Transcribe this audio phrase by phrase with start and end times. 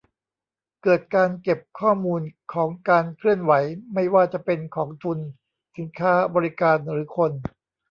[0.83, 2.21] เกิดการเก็บข้อมูล
[2.53, 3.53] ของการเคลื่อนไหว
[3.93, 5.19] ไม่ว่าจะเป็นของทุน
[5.77, 7.31] สินค้า บริการ หรือคน